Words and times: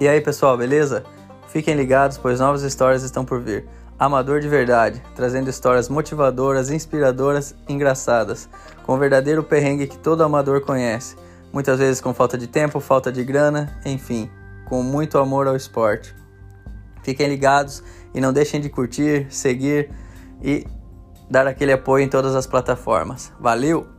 E 0.00 0.06
aí 0.06 0.20
pessoal, 0.20 0.56
beleza? 0.56 1.02
Fiquem 1.48 1.74
ligados, 1.74 2.16
pois 2.16 2.38
novas 2.38 2.62
histórias 2.62 3.02
estão 3.02 3.24
por 3.24 3.40
vir. 3.40 3.68
Amador 3.98 4.38
de 4.38 4.48
verdade, 4.48 5.02
trazendo 5.16 5.50
histórias 5.50 5.88
motivadoras, 5.88 6.70
inspiradoras, 6.70 7.56
engraçadas, 7.68 8.48
com 8.84 8.92
o 8.92 8.96
verdadeiro 8.98 9.42
perrengue 9.42 9.88
que 9.88 9.98
todo 9.98 10.22
amador 10.22 10.60
conhece. 10.60 11.16
Muitas 11.52 11.80
vezes 11.80 12.00
com 12.00 12.14
falta 12.14 12.38
de 12.38 12.46
tempo, 12.46 12.78
falta 12.78 13.10
de 13.10 13.24
grana, 13.24 13.76
enfim, 13.84 14.30
com 14.66 14.84
muito 14.84 15.18
amor 15.18 15.48
ao 15.48 15.56
esporte. 15.56 16.14
Fiquem 17.02 17.26
ligados 17.26 17.82
e 18.14 18.20
não 18.20 18.32
deixem 18.32 18.60
de 18.60 18.68
curtir, 18.68 19.26
seguir 19.30 19.90
e 20.40 20.64
dar 21.28 21.48
aquele 21.48 21.72
apoio 21.72 22.04
em 22.04 22.08
todas 22.08 22.36
as 22.36 22.46
plataformas. 22.46 23.32
Valeu! 23.40 23.97